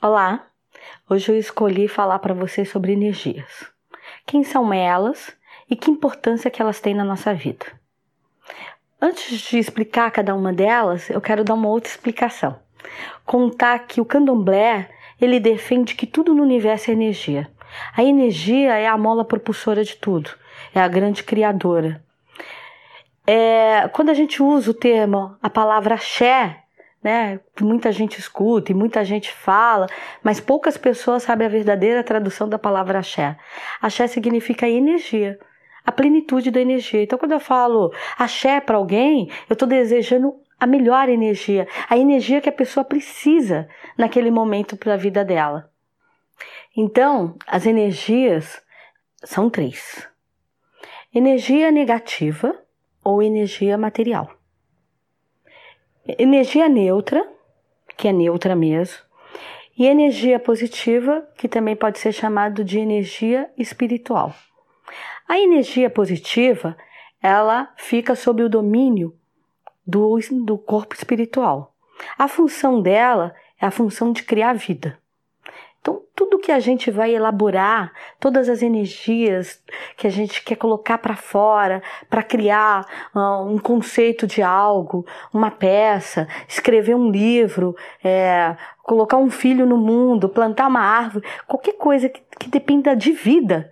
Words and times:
Olá, 0.00 0.46
hoje 1.10 1.32
eu 1.32 1.36
escolhi 1.36 1.88
falar 1.88 2.20
para 2.20 2.32
vocês 2.32 2.68
sobre 2.68 2.92
energias. 2.92 3.66
Quem 4.24 4.44
são 4.44 4.72
elas 4.72 5.36
e 5.68 5.74
que 5.74 5.90
importância 5.90 6.52
que 6.52 6.62
elas 6.62 6.78
têm 6.78 6.94
na 6.94 7.02
nossa 7.02 7.34
vida. 7.34 7.66
Antes 9.02 9.40
de 9.40 9.58
explicar 9.58 10.08
cada 10.12 10.36
uma 10.36 10.52
delas, 10.52 11.10
eu 11.10 11.20
quero 11.20 11.42
dar 11.42 11.54
uma 11.54 11.66
outra 11.66 11.90
explicação. 11.90 12.60
Contar 13.26 13.76
que 13.88 14.00
o 14.00 14.04
candomblé, 14.04 14.88
ele 15.20 15.40
defende 15.40 15.96
que 15.96 16.06
tudo 16.06 16.32
no 16.32 16.44
universo 16.44 16.92
é 16.92 16.94
energia. 16.94 17.50
A 17.96 18.04
energia 18.04 18.78
é 18.78 18.86
a 18.86 18.96
mola 18.96 19.24
propulsora 19.24 19.82
de 19.82 19.96
tudo, 19.96 20.30
é 20.72 20.80
a 20.80 20.86
grande 20.86 21.24
criadora. 21.24 22.00
É, 23.26 23.88
quando 23.88 24.10
a 24.10 24.14
gente 24.14 24.40
usa 24.44 24.70
o 24.70 24.74
termo, 24.74 25.36
a 25.42 25.50
palavra 25.50 25.96
axé, 25.96 26.62
né? 27.02 27.40
Muita 27.60 27.92
gente 27.92 28.18
escuta 28.18 28.72
e 28.72 28.74
muita 28.74 29.04
gente 29.04 29.32
fala, 29.32 29.86
mas 30.22 30.40
poucas 30.40 30.76
pessoas 30.76 31.22
sabem 31.22 31.46
a 31.46 31.50
verdadeira 31.50 32.02
tradução 32.02 32.48
da 32.48 32.58
palavra 32.58 32.98
axé. 32.98 33.36
Axé 33.80 34.06
significa 34.06 34.68
energia, 34.68 35.38
a 35.84 35.92
plenitude 35.92 36.50
da 36.50 36.60
energia. 36.60 37.02
Então, 37.02 37.18
quando 37.18 37.32
eu 37.32 37.40
falo 37.40 37.92
axé 38.18 38.60
para 38.60 38.76
alguém, 38.76 39.30
eu 39.48 39.54
estou 39.54 39.68
desejando 39.68 40.34
a 40.58 40.66
melhor 40.66 41.08
energia, 41.08 41.68
a 41.88 41.96
energia 41.96 42.40
que 42.40 42.48
a 42.48 42.52
pessoa 42.52 42.84
precisa 42.84 43.68
naquele 43.96 44.30
momento 44.30 44.76
para 44.76 44.94
a 44.94 44.96
vida 44.96 45.24
dela. 45.24 45.70
Então, 46.76 47.36
as 47.46 47.64
energias 47.64 48.60
são 49.24 49.48
três: 49.48 50.08
energia 51.14 51.70
negativa 51.70 52.54
ou 53.04 53.22
energia 53.22 53.78
material 53.78 54.37
energia 56.18 56.68
neutra, 56.68 57.26
que 57.96 58.08
é 58.08 58.12
neutra 58.12 58.54
mesmo, 58.54 58.98
e 59.76 59.86
energia 59.86 60.40
positiva, 60.40 61.28
que 61.36 61.48
também 61.48 61.76
pode 61.76 61.98
ser 61.98 62.12
chamado 62.12 62.64
de 62.64 62.78
energia 62.78 63.48
espiritual. 63.56 64.34
A 65.28 65.38
energia 65.38 65.90
positiva, 65.90 66.76
ela 67.22 67.72
fica 67.76 68.14
sob 68.14 68.42
o 68.42 68.48
domínio 68.48 69.14
do, 69.86 70.18
do 70.44 70.58
corpo 70.58 70.94
espiritual. 70.94 71.74
A 72.18 72.26
função 72.28 72.80
dela 72.80 73.34
é 73.60 73.66
a 73.66 73.70
função 73.70 74.12
de 74.12 74.22
criar 74.22 74.54
vida. 74.54 74.98
Então, 75.88 76.02
tudo 76.14 76.38
que 76.38 76.52
a 76.52 76.60
gente 76.60 76.90
vai 76.90 77.14
elaborar, 77.14 77.94
todas 78.20 78.50
as 78.50 78.60
energias 78.60 79.58
que 79.96 80.06
a 80.06 80.10
gente 80.10 80.44
quer 80.44 80.56
colocar 80.56 80.98
para 80.98 81.16
fora, 81.16 81.82
para 82.10 82.22
criar 82.22 82.84
uh, 83.14 83.42
um 83.46 83.58
conceito 83.58 84.26
de 84.26 84.42
algo, 84.42 85.06
uma 85.32 85.50
peça, 85.50 86.28
escrever 86.46 86.94
um 86.94 87.10
livro, 87.10 87.74
é, 88.04 88.54
colocar 88.82 89.16
um 89.16 89.30
filho 89.30 89.64
no 89.64 89.78
mundo, 89.78 90.28
plantar 90.28 90.68
uma 90.68 90.82
árvore, 90.82 91.26
qualquer 91.46 91.78
coisa 91.78 92.10
que, 92.10 92.20
que 92.38 92.50
dependa 92.50 92.94
de 92.94 93.12
vida, 93.12 93.70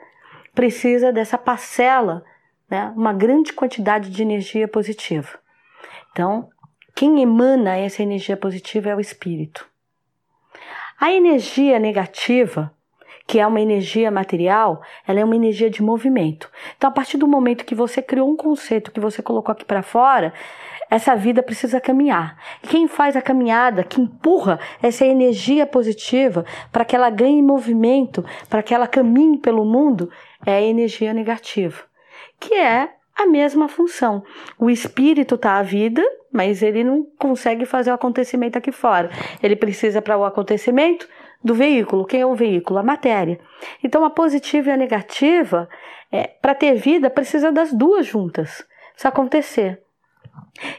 precisa 0.54 1.12
dessa 1.12 1.36
parcela, 1.36 2.24
né, 2.70 2.94
uma 2.96 3.12
grande 3.12 3.52
quantidade 3.52 4.08
de 4.08 4.22
energia 4.22 4.66
positiva. 4.66 5.38
Então, 6.12 6.48
quem 6.94 7.20
emana 7.20 7.76
essa 7.76 8.02
energia 8.02 8.38
positiva 8.38 8.88
é 8.88 8.96
o 8.96 9.00
espírito. 9.00 9.68
A 10.98 11.12
energia 11.12 11.78
negativa, 11.78 12.72
que 13.26 13.38
é 13.38 13.46
uma 13.46 13.60
energia 13.60 14.10
material, 14.10 14.80
ela 15.06 15.20
é 15.20 15.24
uma 15.24 15.36
energia 15.36 15.68
de 15.68 15.82
movimento. 15.82 16.50
Então, 16.76 16.88
a 16.88 16.92
partir 16.92 17.18
do 17.18 17.28
momento 17.28 17.64
que 17.64 17.74
você 17.74 18.00
criou 18.00 18.30
um 18.30 18.36
conceito 18.36 18.90
que 18.90 19.00
você 19.00 19.20
colocou 19.20 19.52
aqui 19.52 19.64
para 19.64 19.82
fora, 19.82 20.32
essa 20.88 21.14
vida 21.14 21.42
precisa 21.42 21.80
caminhar. 21.80 22.38
E 22.62 22.68
quem 22.68 22.88
faz 22.88 23.16
a 23.16 23.22
caminhada, 23.22 23.82
que 23.82 24.00
empurra 24.00 24.58
essa 24.80 25.04
energia 25.04 25.66
positiva 25.66 26.46
para 26.72 26.84
que 26.84 26.94
ela 26.94 27.10
ganhe 27.10 27.42
movimento, 27.42 28.24
para 28.48 28.62
que 28.62 28.72
ela 28.72 28.86
caminhe 28.86 29.38
pelo 29.38 29.64
mundo, 29.64 30.10
é 30.46 30.52
a 30.52 30.62
energia 30.62 31.12
negativa, 31.12 31.82
que 32.40 32.54
é 32.54 32.90
a 33.16 33.26
mesma 33.26 33.68
função. 33.68 34.22
O 34.58 34.70
espírito 34.70 35.34
está 35.34 35.56
à 35.56 35.62
vida 35.62 36.02
mas 36.36 36.62
ele 36.62 36.84
não 36.84 37.02
consegue 37.18 37.64
fazer 37.64 37.90
o 37.90 37.94
acontecimento 37.94 38.58
aqui 38.58 38.70
fora. 38.70 39.08
Ele 39.42 39.56
precisa 39.56 40.02
para 40.02 40.18
o 40.18 40.24
acontecimento 40.24 41.08
do 41.42 41.54
veículo. 41.54 42.04
Quem 42.04 42.20
é 42.20 42.26
o 42.26 42.34
veículo? 42.34 42.78
A 42.78 42.82
matéria. 42.82 43.40
Então 43.82 44.04
a 44.04 44.10
positiva 44.10 44.68
e 44.68 44.72
a 44.72 44.76
negativa, 44.76 45.66
é, 46.12 46.26
para 46.26 46.54
ter 46.54 46.74
vida, 46.74 47.08
precisa 47.08 47.50
das 47.50 47.72
duas 47.72 48.04
juntas. 48.04 48.66
Isso 48.94 49.08
acontecer. 49.08 49.80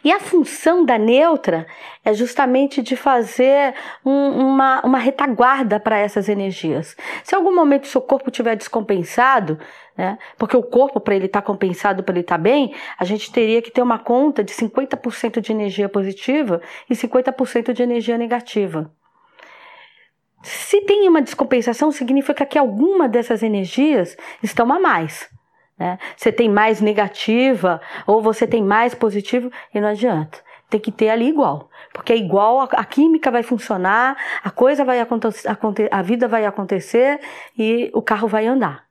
E 0.03 0.11
a 0.11 0.19
função 0.19 0.83
da 0.83 0.97
neutra 0.97 1.67
é 2.03 2.13
justamente 2.13 2.81
de 2.81 2.95
fazer 2.95 3.73
um, 4.05 4.29
uma, 4.29 4.81
uma 4.81 4.97
retaguarda 4.97 5.79
para 5.79 5.97
essas 5.97 6.29
energias. 6.29 6.95
Se 7.23 7.35
algum 7.35 7.53
momento 7.53 7.87
seu 7.87 8.01
corpo 8.01 8.29
estiver 8.29 8.55
descompensado, 8.55 9.59
né, 9.95 10.17
porque 10.37 10.57
o 10.57 10.63
corpo, 10.63 10.99
para 10.99 11.15
ele 11.15 11.25
estar 11.25 11.41
tá 11.41 11.45
compensado, 11.45 12.03
para 12.03 12.13
ele 12.13 12.21
estar 12.21 12.37
tá 12.37 12.41
bem, 12.41 12.73
a 12.97 13.03
gente 13.03 13.31
teria 13.31 13.61
que 13.61 13.71
ter 13.71 13.81
uma 13.81 13.99
conta 13.99 14.43
de 14.43 14.53
50% 14.53 15.39
de 15.39 15.51
energia 15.51 15.89
positiva 15.89 16.61
e 16.89 16.93
50% 16.93 17.73
de 17.73 17.83
energia 17.83 18.17
negativa. 18.17 18.91
Se 20.43 20.81
tem 20.81 21.07
uma 21.09 21.21
descompensação, 21.21 21.91
significa 21.91 22.45
que 22.45 22.57
alguma 22.57 23.09
dessas 23.09 23.43
energias 23.43 24.15
estão 24.41 24.71
a 24.71 24.79
mais. 24.79 25.29
Né? 25.77 25.99
Você 26.15 26.31
tem 26.31 26.49
mais 26.49 26.81
negativa 26.81 27.79
ou 28.05 28.21
você 28.21 28.47
tem 28.47 28.63
mais 28.63 28.95
positivo 28.95 29.51
e 29.73 29.79
não 29.79 29.89
adianta. 29.89 30.39
Tem 30.69 30.79
que 30.79 30.91
ter 30.91 31.09
ali 31.09 31.29
igual, 31.29 31.69
porque 31.93 32.11
é 32.11 32.17
igual, 32.17 32.59
a, 32.59 32.83
química 32.83 33.31
vai 33.31 33.41
funcionar, 33.41 34.17
a 34.43 34.51
coisa 34.51 34.83
vai 34.83 34.99
acontecer, 34.99 35.47
a 35.89 36.01
vida 36.01 36.27
vai 36.27 36.45
acontecer 36.45 37.21
e 37.57 37.89
o 37.93 38.01
carro 38.01 38.27
vai 38.27 38.47
andar. 38.47 38.86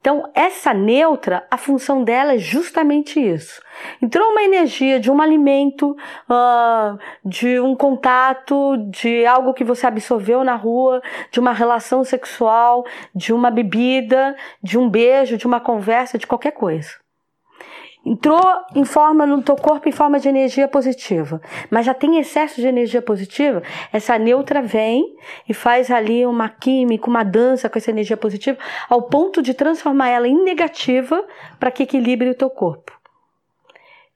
Então, 0.00 0.30
essa 0.32 0.72
neutra, 0.72 1.46
a 1.50 1.56
função 1.56 2.04
dela 2.04 2.34
é 2.34 2.38
justamente 2.38 3.20
isso. 3.20 3.60
Entrou 4.00 4.30
uma 4.30 4.42
energia 4.42 5.00
de 5.00 5.10
um 5.10 5.20
alimento, 5.20 5.96
uh, 6.30 6.98
de 7.24 7.58
um 7.58 7.74
contato, 7.74 8.76
de 8.90 9.26
algo 9.26 9.52
que 9.52 9.64
você 9.64 9.86
absorveu 9.86 10.44
na 10.44 10.54
rua, 10.54 11.02
de 11.30 11.40
uma 11.40 11.52
relação 11.52 12.04
sexual, 12.04 12.86
de 13.14 13.32
uma 13.32 13.50
bebida, 13.50 14.36
de 14.62 14.78
um 14.78 14.88
beijo, 14.88 15.36
de 15.36 15.46
uma 15.46 15.60
conversa, 15.60 16.16
de 16.16 16.26
qualquer 16.26 16.52
coisa 16.52 16.90
entrou 18.04 18.40
em 18.74 18.84
forma 18.84 19.26
no 19.26 19.42
teu 19.42 19.56
corpo 19.56 19.88
em 19.88 19.92
forma 19.92 20.18
de 20.18 20.28
energia 20.28 20.68
positiva, 20.68 21.40
mas 21.70 21.84
já 21.84 21.94
tem 21.94 22.18
excesso 22.18 22.60
de 22.60 22.66
energia 22.66 23.02
positiva, 23.02 23.62
essa 23.92 24.18
neutra 24.18 24.62
vem 24.62 25.16
e 25.48 25.52
faz 25.52 25.90
ali 25.90 26.24
uma 26.24 26.48
química, 26.48 27.08
uma 27.08 27.24
dança 27.24 27.68
com 27.68 27.78
essa 27.78 27.90
energia 27.90 28.16
positiva, 28.16 28.58
ao 28.88 29.02
ponto 29.02 29.42
de 29.42 29.52
transformar 29.52 30.08
ela 30.08 30.28
em 30.28 30.42
negativa 30.42 31.24
para 31.58 31.70
que 31.70 31.82
equilibre 31.82 32.30
o 32.30 32.34
teu 32.34 32.48
corpo. 32.48 32.98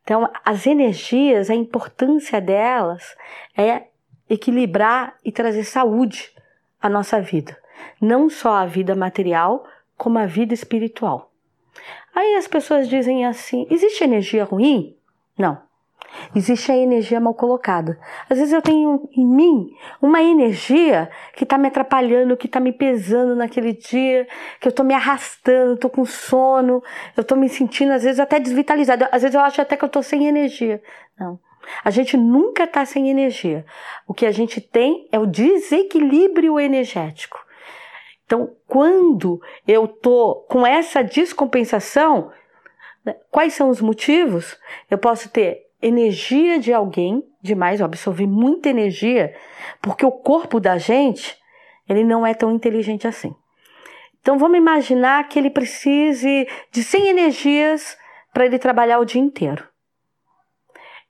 Então, 0.03 0.29
as 0.45 0.67
energias, 0.67 1.49
a 1.49 1.55
importância 1.55 2.41
delas 2.41 3.17
é 3.57 3.85
equilibrar 4.29 5.15
e 5.25 5.31
trazer 5.31 5.65
saúde 5.65 6.33
à 6.81 6.89
nossa 6.89 7.21
vida, 7.21 7.57
não 8.01 8.29
só 8.29 8.55
a 8.55 8.67
vida 8.67 8.95
material, 8.95 9.65
como 9.97 10.19
a 10.19 10.27
vida 10.27 10.55
espiritual. 10.55 11.32
Aí 12.15 12.35
as 12.37 12.47
pessoas 12.47 12.89
dizem 12.89 13.25
assim: 13.27 13.67
existe 13.71 14.05
energia 14.05 14.45
ruim? 14.45 14.97
Não. 15.39 15.59
Existe 16.35 16.71
a 16.71 16.77
energia 16.77 17.21
mal 17.21 17.35
colocada. 17.35 17.99
Às 18.29 18.39
vezes 18.39 18.53
eu 18.53 18.63
tenho 18.63 19.09
em 19.17 19.27
mim 19.27 19.75
uma 20.01 20.23
energia 20.23 21.11
que 21.35 21.45
está 21.45 21.57
me 21.57 21.69
atrapalhando, 21.69 22.37
que 22.37 22.47
está 22.47 22.61
me 22.61 22.73
pesando 22.73 23.35
naquele 23.35 23.73
dia, 23.73 24.27
que 24.61 24.69
eu 24.69 24.71
estou 24.71 24.85
me 24.85 24.95
arrastando, 24.95 25.75
estou 25.75 25.91
com 25.91 26.05
sono, 26.05 26.83
eu 27.17 27.23
estou 27.23 27.37
me 27.37 27.49
sentindo 27.49 27.93
às 27.93 28.03
vezes 28.03 28.21
até 28.21 28.39
desvitalizada. 28.39 29.09
Às 29.11 29.23
vezes 29.23 29.35
eu 29.35 29.41
acho 29.41 29.61
até 29.61 29.77
que 29.77 29.85
eu 29.85 29.89
estou 29.89 30.03
sem 30.03 30.27
energia. 30.27 30.83
Não. 31.19 31.39
A 31.85 31.91
gente 31.91 32.17
nunca 32.17 32.65
está 32.65 32.85
sem 32.85 33.09
energia. 33.09 33.65
O 34.07 34.13
que 34.13 34.27
a 34.27 34.33
gente 34.33 34.61
tem 34.61 35.09
é 35.13 35.19
o 35.19 35.27
desequilíbrio 35.27 36.59
energético. 36.59 37.42
Então, 38.25 38.57
quando 38.67 39.41
eu 39.67 39.87
tô 39.87 40.47
com 40.49 40.67
essa 40.67 41.03
descompensação, 41.03 42.31
né, 43.05 43.17
quais 43.31 43.55
são 43.55 43.69
os 43.69 43.81
motivos? 43.81 44.59
Eu 44.91 44.99
posso 44.99 45.29
ter 45.29 45.67
energia 45.81 46.59
de 46.59 46.73
alguém 46.73 47.23
demais, 47.43 47.81
eu 47.81 47.87
absorvi 47.87 48.27
muita 48.27 48.69
energia, 48.69 49.35
porque 49.81 50.07
o 50.07 50.13
corpo 50.13 50.61
da 50.61 50.79
gente, 50.79 51.37
ele 51.89 52.05
não 52.05 52.25
é 52.25 52.33
tão 52.33 52.53
inteligente 52.53 53.07
assim. 53.07 53.35
Então 54.21 54.39
vamos 54.39 54.57
imaginar 54.57 55.29
que 55.29 55.39
ele 55.39 55.51
precise 55.51 56.47
de 56.71 56.85
100 56.85 57.09
energias 57.09 57.99
para 58.33 58.47
ele 58.47 58.59
trabalhar 58.59 59.01
o 59.01 59.05
dia 59.05 59.21
inteiro. 59.21 59.69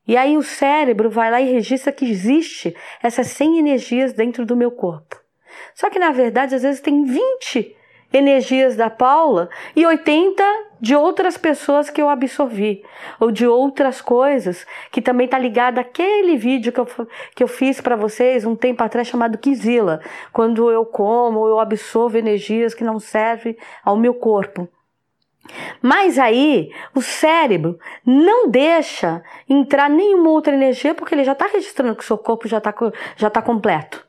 E 0.08 0.16
aí 0.16 0.36
o 0.36 0.42
cérebro 0.42 1.10
vai 1.10 1.30
lá 1.30 1.40
e 1.40 1.52
registra 1.52 1.92
que 1.92 2.10
existe 2.10 2.74
essas 3.02 3.28
100 3.28 3.58
energias 3.58 4.12
dentro 4.14 4.44
do 4.44 4.56
meu 4.56 4.70
corpo. 4.70 5.21
Só 5.74 5.90
que 5.90 5.98
na 5.98 6.10
verdade, 6.10 6.54
às 6.54 6.62
vezes 6.62 6.80
tem 6.80 7.04
20 7.04 7.76
energias 8.12 8.76
da 8.76 8.90
Paula 8.90 9.48
e 9.74 9.86
80 9.86 10.42
de 10.80 10.94
outras 10.94 11.36
pessoas 11.36 11.88
que 11.88 12.02
eu 12.02 12.08
absorvi, 12.08 12.82
ou 13.20 13.30
de 13.30 13.46
outras 13.46 14.00
coisas, 14.00 14.66
que 14.90 15.00
também 15.00 15.26
está 15.26 15.38
ligada 15.38 15.80
àquele 15.80 16.36
vídeo 16.36 16.72
que 16.72 16.80
eu, 16.80 16.86
que 17.34 17.42
eu 17.42 17.48
fiz 17.48 17.80
para 17.80 17.96
vocês 17.96 18.44
um 18.44 18.56
tempo 18.56 18.82
atrás 18.82 19.06
chamado 19.06 19.38
Kizila, 19.38 20.00
quando 20.32 20.70
eu 20.70 20.84
como, 20.84 21.46
eu 21.46 21.60
absorvo 21.60 22.18
energias 22.18 22.74
que 22.74 22.84
não 22.84 22.98
servem 22.98 23.56
ao 23.84 23.96
meu 23.96 24.14
corpo. 24.14 24.68
Mas 25.80 26.18
aí 26.18 26.70
o 26.94 27.02
cérebro 27.02 27.78
não 28.06 28.48
deixa 28.48 29.22
entrar 29.48 29.90
nenhuma 29.90 30.30
outra 30.30 30.54
energia 30.54 30.94
porque 30.94 31.14
ele 31.14 31.24
já 31.24 31.32
está 31.32 31.46
registrando 31.46 31.96
que 31.96 32.02
o 32.02 32.06
seu 32.06 32.18
corpo 32.18 32.46
já 32.46 32.58
está 32.58 32.74
já 33.16 33.28
tá 33.28 33.42
completo. 33.42 34.01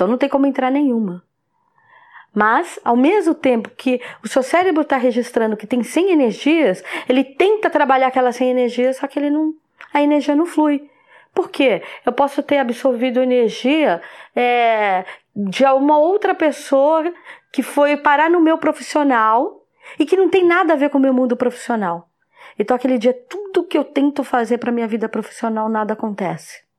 Então 0.00 0.08
não 0.08 0.16
tem 0.16 0.30
como 0.30 0.46
entrar 0.46 0.70
nenhuma. 0.70 1.22
Mas, 2.34 2.80
ao 2.82 2.96
mesmo 2.96 3.34
tempo 3.34 3.68
que 3.68 4.00
o 4.24 4.28
seu 4.28 4.42
cérebro 4.42 4.80
está 4.80 4.96
registrando 4.96 5.58
que 5.58 5.66
tem 5.66 5.82
100 5.82 6.12
energias, 6.12 6.82
ele 7.06 7.22
tenta 7.22 7.68
trabalhar 7.68 8.06
aquelas 8.06 8.36
100 8.36 8.50
energias, 8.50 8.96
só 8.96 9.06
que 9.06 9.18
ele 9.18 9.28
não, 9.28 9.52
a 9.92 10.00
energia 10.00 10.34
não 10.34 10.46
flui. 10.46 10.88
Por 11.34 11.50
quê? 11.50 11.82
Eu 12.06 12.14
posso 12.14 12.42
ter 12.42 12.56
absorvido 12.56 13.20
energia 13.20 14.00
é, 14.34 15.04
de 15.36 15.66
uma 15.66 15.98
outra 15.98 16.34
pessoa 16.34 17.12
que 17.52 17.62
foi 17.62 17.98
parar 17.98 18.30
no 18.30 18.40
meu 18.40 18.56
profissional 18.56 19.66
e 19.98 20.06
que 20.06 20.16
não 20.16 20.30
tem 20.30 20.46
nada 20.46 20.72
a 20.72 20.76
ver 20.76 20.88
com 20.88 20.96
o 20.96 21.02
meu 21.02 21.12
mundo 21.12 21.36
profissional. 21.36 22.08
Então, 22.58 22.74
aquele 22.74 22.96
dia, 22.96 23.12
tudo 23.12 23.66
que 23.66 23.76
eu 23.76 23.84
tento 23.84 24.24
fazer 24.24 24.56
para 24.56 24.72
minha 24.72 24.88
vida 24.88 25.10
profissional, 25.10 25.68
nada 25.68 25.92
acontece. 25.92 26.69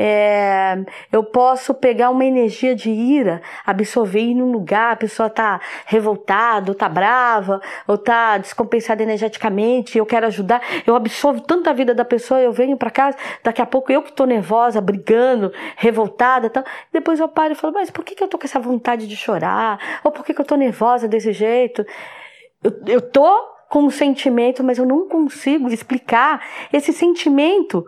É, 0.00 0.78
eu 1.10 1.24
posso 1.24 1.74
pegar 1.74 2.10
uma 2.10 2.24
energia 2.24 2.72
de 2.72 2.88
ira, 2.88 3.42
absorver 3.66 4.20
em 4.20 4.40
um 4.40 4.52
lugar, 4.52 4.92
a 4.92 4.96
pessoa 4.96 5.28
tá 5.28 5.60
revoltada, 5.86 6.70
ou 6.70 6.74
tá 6.76 6.88
brava, 6.88 7.60
ou 7.84 7.98
tá 7.98 8.38
descompensada 8.38 9.02
energeticamente, 9.02 9.98
eu 9.98 10.06
quero 10.06 10.26
ajudar, 10.26 10.62
eu 10.86 10.94
absorvo 10.94 11.40
tanta 11.40 11.74
vida 11.74 11.92
da 11.96 12.04
pessoa, 12.04 12.38
eu 12.38 12.52
venho 12.52 12.76
para 12.76 12.92
casa, 12.92 13.16
daqui 13.42 13.60
a 13.60 13.66
pouco 13.66 13.90
eu 13.90 14.00
que 14.00 14.12
tô 14.12 14.24
nervosa, 14.24 14.80
brigando, 14.80 15.52
revoltada, 15.76 16.48
tal. 16.48 16.62
Depois 16.92 17.18
eu 17.18 17.28
paro 17.28 17.54
e 17.54 17.56
falo, 17.56 17.74
mas 17.74 17.90
por 17.90 18.04
que, 18.04 18.14
que 18.14 18.22
eu 18.22 18.28
tô 18.28 18.38
com 18.38 18.44
essa 18.44 18.60
vontade 18.60 19.08
de 19.08 19.16
chorar? 19.16 19.80
Ou 20.04 20.12
por 20.12 20.24
que, 20.24 20.32
que 20.32 20.40
eu 20.40 20.44
tô 20.44 20.54
nervosa 20.54 21.08
desse 21.08 21.32
jeito? 21.32 21.84
Eu, 22.62 22.72
eu 22.86 23.00
tô 23.00 23.28
com 23.68 23.80
um 23.80 23.90
sentimento, 23.90 24.62
mas 24.62 24.78
eu 24.78 24.86
não 24.86 25.08
consigo 25.08 25.68
explicar 25.70 26.40
esse 26.72 26.92
sentimento 26.92 27.84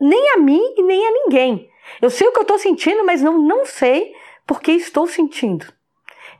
nem 0.00 0.32
a 0.34 0.36
mim 0.38 0.74
e 0.76 0.82
nem 0.82 1.06
a 1.06 1.10
ninguém. 1.10 1.70
Eu 2.00 2.10
sei 2.10 2.28
o 2.28 2.32
que 2.32 2.38
eu 2.38 2.42
estou 2.42 2.58
sentindo, 2.58 3.04
mas 3.04 3.22
não, 3.22 3.38
não 3.38 3.64
sei 3.64 4.14
porque 4.46 4.72
estou 4.72 5.06
sentindo. 5.06 5.66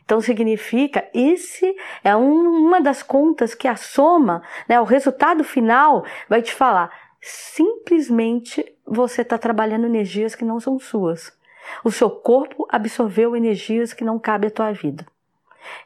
Então 0.08 0.22
significa 0.22 1.06
esse 1.12 1.76
é 2.02 2.16
um, 2.16 2.66
uma 2.66 2.80
das 2.80 3.02
contas 3.02 3.54
que 3.54 3.68
a 3.68 3.76
soma, 3.76 4.42
né, 4.66 4.80
o 4.80 4.84
resultado 4.84 5.44
final 5.44 6.02
vai 6.26 6.40
te 6.40 6.54
falar. 6.54 6.90
Simplesmente 7.20 8.64
você 8.86 9.20
está 9.20 9.36
trabalhando 9.36 9.84
energias 9.84 10.34
que 10.34 10.46
não 10.46 10.58
são 10.60 10.78
suas. 10.78 11.36
O 11.84 11.90
seu 11.90 12.08
corpo 12.08 12.66
absorveu 12.70 13.36
energias 13.36 13.92
que 13.92 14.02
não 14.02 14.18
cabem 14.18 14.48
à 14.48 14.50
tua 14.50 14.72
vida. 14.72 15.06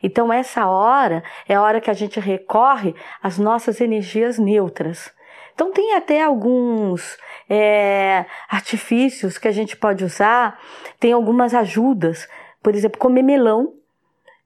Então 0.00 0.32
essa 0.32 0.68
hora 0.68 1.24
é 1.48 1.56
a 1.56 1.62
hora 1.62 1.80
que 1.80 1.90
a 1.90 1.94
gente 1.94 2.20
recorre 2.20 2.94
às 3.20 3.38
nossas 3.38 3.80
energias 3.80 4.38
neutras. 4.38 5.12
Então 5.54 5.72
tem 5.72 5.94
até 5.94 6.22
alguns 6.22 7.18
é, 7.48 8.24
artifícios 8.48 9.38
que 9.38 9.48
a 9.48 9.52
gente 9.52 9.76
pode 9.76 10.04
usar, 10.04 10.58
tem 10.98 11.12
algumas 11.12 11.54
ajudas, 11.54 12.28
por 12.62 12.74
exemplo, 12.74 12.98
comer 12.98 13.22
melão 13.22 13.74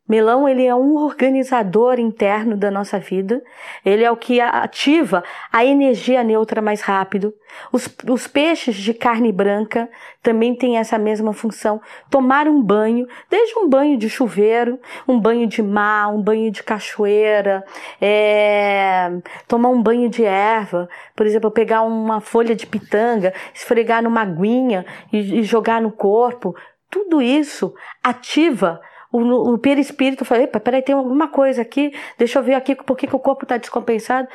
Melão 0.08 0.48
ele 0.48 0.64
é 0.64 0.74
um 0.74 0.94
organizador 0.96 1.98
interno 1.98 2.56
da 2.56 2.70
nossa 2.70 2.98
vida. 2.98 3.42
Ele 3.84 4.04
é 4.04 4.10
o 4.10 4.16
que 4.16 4.40
ativa 4.40 5.24
a 5.52 5.64
energia 5.64 6.22
neutra 6.22 6.62
mais 6.62 6.80
rápido. 6.80 7.34
Os, 7.72 7.88
os, 8.08 8.28
peixes 8.28 8.76
de 8.76 8.94
carne 8.94 9.32
branca 9.32 9.88
também 10.22 10.54
têm 10.54 10.78
essa 10.78 10.96
mesma 10.96 11.32
função. 11.32 11.80
Tomar 12.08 12.46
um 12.46 12.62
banho, 12.62 13.06
desde 13.28 13.58
um 13.58 13.68
banho 13.68 13.98
de 13.98 14.08
chuveiro, 14.08 14.78
um 15.08 15.18
banho 15.18 15.46
de 15.46 15.60
mar, 15.60 16.14
um 16.14 16.22
banho 16.22 16.52
de 16.52 16.62
cachoeira, 16.62 17.64
é, 18.00 19.10
tomar 19.48 19.70
um 19.70 19.82
banho 19.82 20.08
de 20.08 20.24
erva, 20.24 20.88
por 21.16 21.26
exemplo, 21.26 21.50
pegar 21.50 21.82
uma 21.82 22.20
folha 22.20 22.54
de 22.54 22.66
pitanga, 22.66 23.34
esfregar 23.52 24.02
numa 24.02 24.22
aguinha 24.22 24.86
e, 25.12 25.40
e 25.40 25.42
jogar 25.42 25.80
no 25.80 25.90
corpo. 25.90 26.54
Tudo 26.88 27.20
isso 27.20 27.74
ativa 28.02 28.80
o, 29.20 29.54
o 29.54 29.58
perispírito 29.58 30.24
fala, 30.24 30.42
epa, 30.42 30.60
peraí, 30.60 30.82
tem 30.82 30.94
alguma 30.94 31.28
coisa 31.28 31.62
aqui, 31.62 31.92
deixa 32.18 32.38
eu 32.38 32.42
ver 32.42 32.54
aqui 32.54 32.74
por 32.74 32.96
que 32.96 33.06
o 33.06 33.18
corpo 33.18 33.44
está 33.44 33.56
descompensado. 33.56 34.28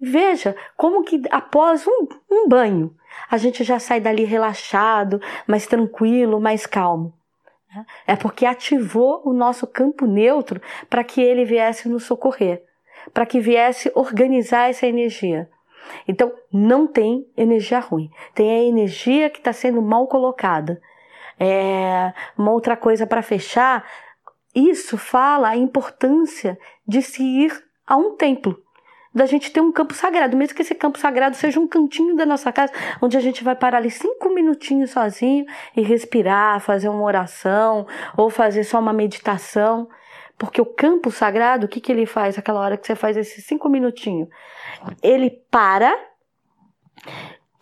Veja 0.00 0.56
como 0.76 1.04
que 1.04 1.22
após 1.30 1.86
um, 1.86 2.08
um 2.30 2.48
banho, 2.48 2.94
a 3.30 3.36
gente 3.36 3.62
já 3.62 3.78
sai 3.78 4.00
dali 4.00 4.24
relaxado, 4.24 5.20
mais 5.46 5.66
tranquilo, 5.66 6.40
mais 6.40 6.66
calmo. 6.66 7.14
É 8.06 8.16
porque 8.16 8.44
ativou 8.44 9.22
o 9.24 9.32
nosso 9.32 9.66
campo 9.66 10.06
neutro 10.06 10.60
para 10.90 11.02
que 11.02 11.22
ele 11.22 11.44
viesse 11.44 11.88
nos 11.88 12.04
socorrer, 12.04 12.62
para 13.14 13.24
que 13.24 13.40
viesse 13.40 13.90
organizar 13.94 14.68
essa 14.68 14.86
energia. 14.86 15.48
Então, 16.06 16.32
não 16.52 16.86
tem 16.86 17.26
energia 17.36 17.80
ruim, 17.80 18.10
tem 18.34 18.50
a 18.50 18.62
energia 18.64 19.30
que 19.30 19.38
está 19.38 19.52
sendo 19.52 19.80
mal 19.80 20.06
colocada. 20.06 20.80
É, 21.40 22.12
uma 22.36 22.52
outra 22.52 22.76
coisa 22.76 23.06
para 23.06 23.22
fechar, 23.22 23.84
isso 24.54 24.98
fala 24.98 25.48
a 25.48 25.56
importância 25.56 26.58
de 26.86 27.02
se 27.02 27.22
ir 27.22 27.52
a 27.86 27.96
um 27.96 28.16
templo, 28.16 28.58
da 29.14 29.26
gente 29.26 29.52
ter 29.52 29.60
um 29.60 29.72
campo 29.72 29.94
sagrado, 29.94 30.36
mesmo 30.36 30.54
que 30.54 30.62
esse 30.62 30.74
campo 30.74 30.98
sagrado 30.98 31.36
seja 31.36 31.60
um 31.60 31.66
cantinho 31.66 32.16
da 32.16 32.24
nossa 32.24 32.50
casa, 32.50 32.72
onde 33.00 33.16
a 33.16 33.20
gente 33.20 33.44
vai 33.44 33.54
parar 33.54 33.78
ali 33.78 33.90
cinco 33.90 34.30
minutinhos 34.30 34.90
sozinho 34.90 35.44
e 35.76 35.82
respirar, 35.82 36.60
fazer 36.60 36.88
uma 36.88 37.02
oração 37.02 37.86
ou 38.16 38.30
fazer 38.30 38.64
só 38.64 38.78
uma 38.78 38.92
meditação. 38.92 39.88
Porque 40.38 40.60
o 40.60 40.66
campo 40.66 41.10
sagrado, 41.10 41.66
o 41.66 41.68
que, 41.68 41.80
que 41.80 41.92
ele 41.92 42.06
faz 42.06 42.38
aquela 42.38 42.60
hora 42.60 42.76
que 42.76 42.86
você 42.86 42.96
faz 42.96 43.16
esses 43.16 43.44
cinco 43.44 43.68
minutinhos? 43.68 44.28
Ele 45.02 45.30
para, 45.50 45.94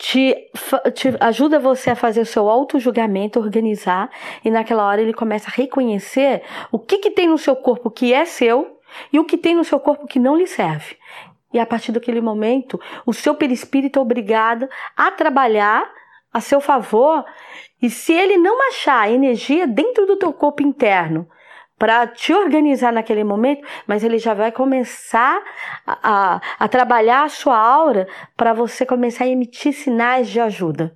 te, 0.01 0.51
te 0.95 1.15
ajuda 1.21 1.61
você 1.61 1.91
a 1.91 1.95
fazer 1.95 2.23
o 2.23 2.27
seu 2.27 2.49
auto-julgamento, 2.49 3.39
organizar, 3.39 4.11
e 4.43 4.51
naquela 4.51 4.87
hora 4.87 5.03
ele 5.03 5.13
começa 5.13 5.51
a 5.51 5.53
reconhecer 5.53 6.43
o 6.73 6.79
que, 6.79 6.99
que 6.99 7.11
tem 7.11 7.29
no 7.29 7.37
seu 7.37 7.55
corpo 7.55 7.91
que 7.91 8.15
é 8.15 8.25
seu 8.25 8.81
e 9.13 9.19
o 9.19 9.25
que 9.27 9.37
tem 9.37 9.55
no 9.55 9.63
seu 9.63 9.79
corpo 9.79 10.07
que 10.07 10.19
não 10.19 10.37
lhe 10.37 10.47
serve. 10.47 10.97
E 11.53 11.59
a 11.59 11.67
partir 11.67 11.93
daquele 11.93 12.23
momento, 12.23 12.81
o 13.05 13.13
seu 13.13 13.35
perispírito 13.35 13.99
é 13.99 14.03
obrigado 14.03 14.67
a 14.97 15.11
trabalhar 15.11 15.87
a 16.33 16.41
seu 16.41 16.63
favor, 16.63 17.23
e 17.83 17.91
se 17.91 18.15
ele 18.15 18.39
não 18.39 18.69
achar 18.69 19.11
energia 19.11 19.67
dentro 19.67 20.07
do 20.07 20.17
teu 20.17 20.33
corpo 20.33 20.63
interno, 20.63 21.29
para 21.81 22.07
te 22.07 22.35
organizar 22.35 22.93
naquele 22.93 23.25
momento, 23.25 23.67
mas 23.87 24.05
ele 24.05 24.19
já 24.19 24.35
vai 24.35 24.53
começar 24.53 25.43
a, 25.87 26.35
a, 26.35 26.41
a 26.59 26.69
trabalhar 26.69 27.25
a 27.25 27.29
sua 27.31 27.57
aura 27.57 28.07
para 28.37 28.53
você 28.53 28.85
começar 28.85 29.25
a 29.25 29.29
emitir 29.29 29.73
sinais 29.73 30.29
de 30.29 30.39
ajuda, 30.39 30.95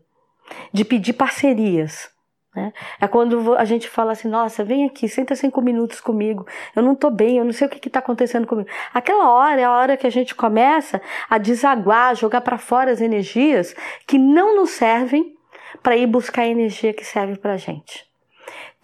de 0.75 0.85
pedir 0.85 1.15
parcerias. 1.15 2.11
Né? 2.55 2.71
É 3.01 3.09
quando 3.09 3.55
a 3.55 3.65
gente 3.65 3.89
fala 3.89 4.13
assim: 4.13 4.29
nossa, 4.29 4.63
vem 4.63 4.85
aqui, 4.85 5.09
senta 5.09 5.35
cinco 5.35 5.63
minutos 5.63 6.03
comigo, 6.03 6.47
eu 6.77 6.83
não 6.83 6.93
estou 6.93 7.11
bem, 7.11 7.39
eu 7.39 7.47
não 7.47 7.53
sei 7.53 7.67
o 7.67 7.71
que 7.71 7.89
está 7.89 8.01
acontecendo 8.01 8.47
comigo. 8.47 8.69
Aquela 8.93 9.31
hora 9.33 9.59
é 9.59 9.65
a 9.65 9.73
hora 9.73 9.97
que 9.97 10.07
a 10.07 10.11
gente 10.11 10.35
começa 10.35 11.01
a 11.31 11.39
desaguar, 11.39 12.15
jogar 12.15 12.43
para 12.43 12.59
fora 12.59 12.91
as 12.91 13.01
energias 13.01 13.75
que 14.07 14.19
não 14.19 14.55
nos 14.55 14.73
servem 14.73 15.35
para 15.83 15.97
ir 15.97 16.07
buscar 16.07 16.43
a 16.43 16.47
energia 16.47 16.93
que 16.93 17.07
serve 17.07 17.39
para 17.39 17.57
gente. 17.57 18.05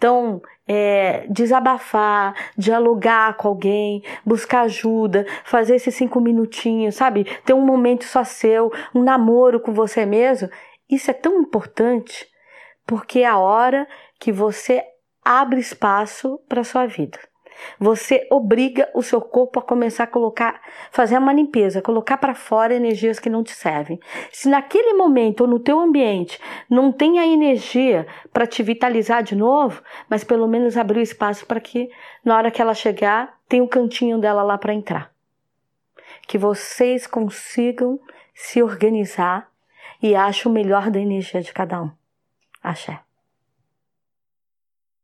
Então, 0.01 0.41
é, 0.67 1.27
desabafar, 1.29 2.33
dialogar 2.57 3.37
com 3.37 3.49
alguém, 3.49 4.01
buscar 4.25 4.61
ajuda, 4.61 5.27
fazer 5.45 5.75
esses 5.75 5.93
cinco 5.93 6.19
minutinhos, 6.19 6.95
sabe? 6.95 7.25
Ter 7.45 7.53
um 7.53 7.63
momento 7.63 8.03
só 8.05 8.23
seu, 8.23 8.73
um 8.95 9.03
namoro 9.03 9.59
com 9.59 9.71
você 9.71 10.03
mesmo. 10.03 10.49
Isso 10.89 11.11
é 11.11 11.13
tão 11.13 11.39
importante 11.39 12.27
porque 12.83 13.19
é 13.19 13.27
a 13.27 13.37
hora 13.37 13.87
que 14.19 14.31
você 14.31 14.83
abre 15.23 15.59
espaço 15.59 16.39
para 16.49 16.63
sua 16.63 16.87
vida. 16.87 17.19
Você 17.79 18.27
obriga 18.29 18.89
o 18.93 19.01
seu 19.01 19.21
corpo 19.21 19.59
a 19.59 19.63
começar 19.63 20.03
a 20.05 20.07
colocar, 20.07 20.61
fazer 20.91 21.17
uma 21.17 21.33
limpeza, 21.33 21.81
colocar 21.81 22.17
para 22.17 22.33
fora 22.33 22.75
energias 22.75 23.19
que 23.19 23.29
não 23.29 23.43
te 23.43 23.51
servem. 23.51 23.99
Se 24.31 24.49
naquele 24.49 24.93
momento 24.93 25.41
ou 25.41 25.47
no 25.47 25.59
teu 25.59 25.79
ambiente 25.79 26.39
não 26.69 26.91
tem 26.91 27.19
a 27.19 27.27
energia 27.27 28.07
para 28.33 28.47
te 28.47 28.63
vitalizar 28.63 29.23
de 29.23 29.35
novo, 29.35 29.81
mas 30.09 30.23
pelo 30.23 30.47
menos 30.47 30.77
abrir 30.77 31.01
espaço 31.01 31.45
para 31.45 31.59
que 31.59 31.89
na 32.23 32.37
hora 32.37 32.51
que 32.51 32.61
ela 32.61 32.73
chegar, 32.73 33.37
tem 33.47 33.61
o 33.61 33.65
um 33.65 33.67
cantinho 33.67 34.19
dela 34.19 34.43
lá 34.43 34.57
para 34.57 34.73
entrar. 34.73 35.11
Que 36.27 36.37
vocês 36.37 37.05
consigam 37.07 37.99
se 38.33 38.61
organizar 38.61 39.49
e 40.01 40.15
achem 40.15 40.51
o 40.51 40.53
melhor 40.53 40.89
da 40.89 40.99
energia 40.99 41.41
de 41.41 41.53
cada 41.53 41.81
um. 41.81 41.91
Axé. 42.63 42.99